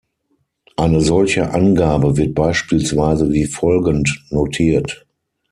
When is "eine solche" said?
0.77-1.51